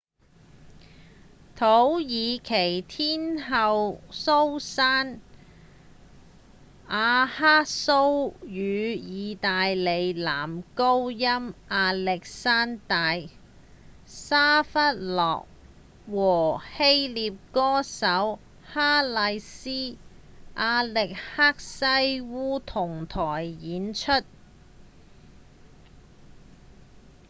[1.55, 1.63] 土
[1.99, 1.99] 耳
[2.39, 5.17] 其天后蘇珊‧
[6.89, 11.19] 雅克蘇與義大利男高音
[11.69, 13.11] 亞歷山大‧
[14.07, 15.45] 沙費納
[16.09, 19.49] 和希臘歌手哈麗絲‧
[20.55, 21.85] 亞力克西
[22.23, 24.11] 烏同臺演出